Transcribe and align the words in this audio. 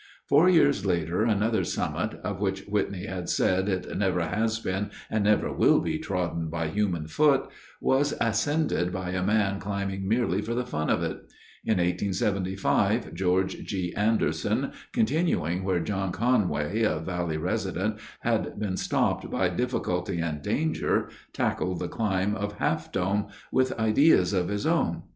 Four 0.27 0.49
years 0.49 0.83
later 0.83 1.25
another 1.25 1.63
summit, 1.63 2.15
of 2.23 2.39
which 2.39 2.65
Whitney 2.65 3.05
had 3.05 3.29
said, 3.29 3.69
it 3.69 3.85
"never 3.99 4.21
has 4.23 4.57
been, 4.57 4.89
and 5.11 5.23
never 5.25 5.53
will 5.53 5.79
be 5.79 5.99
trodden 5.99 6.49
by 6.49 6.69
human 6.69 7.05
foot," 7.05 7.47
was 7.79 8.15
ascended 8.19 8.91
by 8.91 9.11
a 9.11 9.21
man 9.21 9.59
climbing 9.59 10.07
merely 10.07 10.41
for 10.41 10.55
the 10.55 10.65
fun 10.65 10.89
of 10.89 11.03
it. 11.03 11.17
In 11.63 11.77
1875, 11.77 13.13
George 13.13 13.63
G. 13.63 13.93
Anderson, 13.95 14.71
continuing 14.91 15.63
where 15.63 15.79
John 15.81 16.11
Conway, 16.11 16.81
a 16.81 16.97
valley 16.97 17.37
resident, 17.37 17.99
had 18.21 18.57
been 18.59 18.77
stopped 18.77 19.29
by 19.29 19.49
difficulty 19.49 20.17
and 20.19 20.41
danger, 20.41 21.09
tackled 21.31 21.77
the 21.77 21.87
climb 21.87 22.33
of 22.33 22.53
Half 22.53 22.91
Dome 22.91 23.27
with 23.51 23.71
ideas 23.77 24.33
of 24.33 24.47
his 24.47 24.65
own. 24.65 25.03